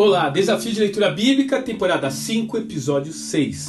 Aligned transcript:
Olá, 0.00 0.30
Desafio 0.30 0.72
de 0.72 0.78
Leitura 0.78 1.10
Bíblica, 1.10 1.60
temporada 1.60 2.10
5, 2.10 2.56
episódio 2.56 3.12
6. 3.12 3.66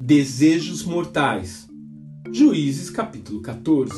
Desejos 0.00 0.84
Mortais. 0.84 1.68
Juízes, 2.32 2.90
capítulo 2.90 3.42
14. 3.42 3.92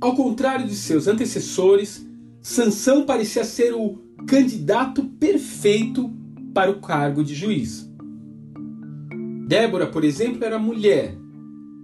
Ao 0.00 0.14
contrário 0.16 0.66
de 0.66 0.74
seus 0.74 1.06
antecessores, 1.06 2.04
Sansão 2.42 3.06
parecia 3.06 3.44
ser 3.44 3.74
o 3.74 4.02
candidato 4.26 5.04
perfeito 5.04 6.10
para 6.52 6.70
o 6.70 6.80
cargo 6.80 7.22
de 7.22 7.34
juiz. 7.34 7.88
Débora, 9.46 9.86
por 9.86 10.04
exemplo, 10.04 10.44
era 10.44 10.58
mulher, 10.58 11.19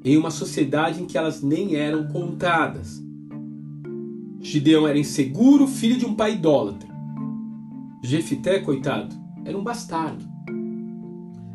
em 0.07 0.16
uma 0.16 0.30
sociedade 0.30 1.02
em 1.02 1.04
que 1.04 1.18
elas 1.18 1.43
nem 1.43 1.75
eram 1.75 2.06
contadas. 2.06 3.02
Gideão 4.41 4.87
era 4.87 4.97
inseguro, 4.97 5.66
filho 5.66 5.98
de 5.98 6.06
um 6.06 6.14
pai 6.14 6.34
idólatra. 6.34 6.88
Jefité, 8.05 8.61
coitado, 8.61 9.16
era 9.45 9.59
um 9.59 9.64
bastardo. 9.64 10.24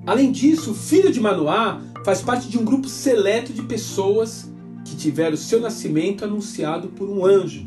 Além 0.05 0.33
disso, 0.33 0.71
o 0.71 0.75
filho 0.75 1.13
de 1.13 1.21
Manoá 1.21 1.81
faz 2.03 2.21
parte 2.21 2.49
de 2.49 2.57
um 2.57 2.65
grupo 2.65 2.89
seleto 2.89 3.53
de 3.53 3.61
pessoas 3.61 4.51
que 4.83 4.97
tiveram 4.97 5.37
seu 5.37 5.61
nascimento 5.61 6.25
anunciado 6.25 6.89
por 6.89 7.09
um 7.09 7.25
anjo. 7.25 7.65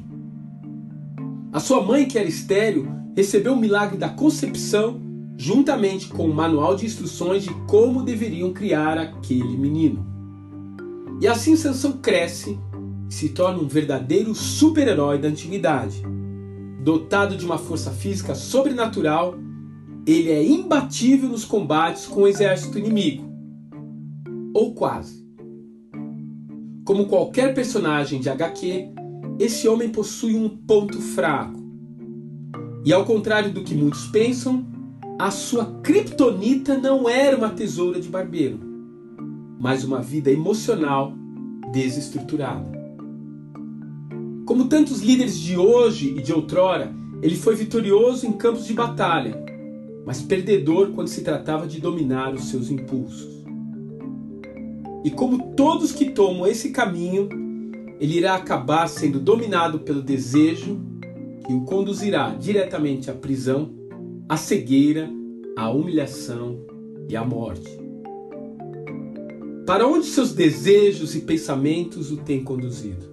A 1.51 1.61
sua 1.61 1.83
mãe, 1.83 2.07
que 2.07 2.19
era 2.19 2.29
estéril, 2.29 2.87
recebeu 3.17 3.55
o 3.55 3.59
milagre 3.59 3.97
da 3.97 4.11
concepção 4.11 5.01
juntamente 5.35 6.09
com 6.09 6.29
um 6.29 6.35
manual 6.35 6.77
de 6.77 6.85
instruções 6.85 7.45
de 7.45 7.55
como 7.67 8.03
deveriam 8.03 8.53
criar 8.53 8.99
aquele 8.99 9.57
menino. 9.57 10.14
E 11.25 11.27
assim 11.27 11.57
Sansão 11.57 11.93
cresce 11.93 12.59
e 13.09 13.15
se 13.15 13.31
torna 13.31 13.59
um 13.59 13.67
verdadeiro 13.67 14.35
super-herói 14.35 15.17
da 15.17 15.29
antiguidade 15.29 16.03
Dotado 16.83 17.35
de 17.35 17.47
uma 17.47 17.57
força 17.57 17.91
física 17.91 18.35
sobrenatural, 18.35 19.35
ele 20.07 20.31
é 20.31 20.45
imbatível 20.45 21.31
nos 21.31 21.43
combates 21.43 22.05
com 22.05 22.21
o 22.21 22.29
exército 22.29 22.79
inimigo. 22.79 23.25
Ou 24.53 24.75
quase. 24.75 25.27
Como 26.85 27.07
qualquer 27.07 27.55
personagem 27.55 28.21
de 28.21 28.29
HQ, 28.29 28.91
esse 29.39 29.67
homem 29.67 29.89
possui 29.89 30.37
um 30.37 30.47
ponto 30.47 31.01
fraco. 31.01 31.59
E 32.85 32.93
ao 32.93 33.07
contrário 33.07 33.51
do 33.51 33.65
que 33.65 33.75
muitos 33.75 34.09
pensam, 34.09 34.67
a 35.19 35.31
sua 35.31 35.81
kriptonita 35.81 36.77
não 36.77 37.09
era 37.09 37.35
uma 37.35 37.49
tesoura 37.49 37.99
de 37.99 38.11
barbeiro, 38.11 38.74
mas 39.65 39.83
uma 39.83 40.03
vida 40.03 40.31
emocional 40.31 41.15
desestruturada. 41.73 42.71
Como 44.45 44.69
tantos 44.69 45.01
líderes 45.01 45.39
de 45.39 45.57
hoje 45.57 46.15
e 46.19 46.21
de 46.21 46.35
outrora, 46.35 46.95
ele 47.23 47.35
foi 47.35 47.57
vitorioso 47.57 48.27
em 48.27 48.33
campos 48.33 48.67
de 48.67 48.75
batalha, 48.75 49.43
mas 50.05 50.21
perdedor 50.21 50.91
quando 50.91 51.09
se 51.09 51.23
tratava 51.23 51.67
de 51.67 51.81
dominar 51.81 52.35
os 52.35 52.51
seus 52.51 52.71
impulsos. 52.71 53.43
E 55.03 55.11
como 55.11 55.55
todos 55.55 55.93
que 55.93 56.11
tomam 56.11 56.47
esse 56.47 56.69
caminho, 56.69 57.27
ele 57.99 58.19
irá 58.19 58.35
acabar 58.35 58.87
sendo 58.87 59.19
dominado 59.19 59.79
pelo 59.79 60.03
desejo 60.03 60.79
que 61.47 61.55
o 61.55 61.63
conduzirá 61.63 62.35
diretamente 62.39 63.11
à 63.11 63.15
prisão, 63.15 63.73
à 64.29 64.37
cegueira, 64.37 65.09
à 65.57 65.71
humilhação 65.71 66.59
e 67.09 67.17
à 67.17 67.25
morte. 67.25 67.84
Para 69.67 69.87
onde 69.87 70.07
seus 70.07 70.33
desejos 70.33 71.15
e 71.15 71.21
pensamentos 71.21 72.13
o 72.13 72.19
têm 72.19 72.45
conduzido? 72.45 73.07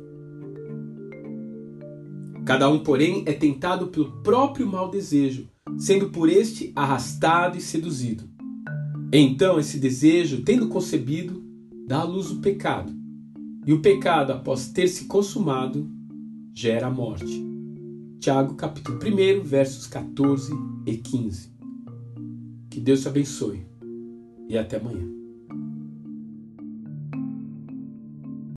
Cada 2.46 2.70
um, 2.70 2.80
porém, 2.80 3.24
é 3.26 3.32
tentado 3.32 3.88
pelo 3.88 4.22
próprio 4.22 4.68
mau 4.68 4.92
desejo, 4.92 5.48
sendo 5.78 6.10
por 6.10 6.28
este 6.28 6.74
arrastado 6.76 7.58
e 7.58 7.62
seduzido. 7.62 8.30
Então, 9.14 9.60
esse 9.60 9.80
desejo, 9.80 10.44
tendo 10.44 10.68
concebido, 10.68 11.42
dá 11.88 12.00
à 12.00 12.04
luz 12.04 12.30
o 12.32 12.42
pecado. 12.42 12.92
E 13.66 13.72
o 13.72 13.82
pecado, 13.82 14.34
após 14.34 14.68
ter 14.68 14.90
se 14.90 15.06
consumado, 15.06 15.90
gera 16.54 16.88
a 16.88 16.92
morte. 16.92 17.46
Tiago, 18.20 18.56
capítulo 18.56 18.98
1, 18.98 19.42
versos 19.44 19.88
14 19.88 20.52
e 20.86 20.98
15. 20.98 21.50
Que 22.70 22.82
Deus 22.82 23.02
te 23.02 23.08
abençoe 23.08 23.66
e 24.50 24.58
até 24.58 24.78
amanhã. 24.78 25.21